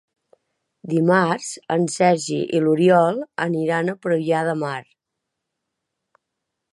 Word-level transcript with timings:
Dimarts 0.93 1.49
en 1.75 1.85
Sergi 1.97 2.39
i 2.59 2.63
n'Oriol 2.63 3.21
aniran 3.47 3.93
a 3.93 3.97
Premià 4.07 4.41
de 4.51 4.59
Mar. 4.65 4.81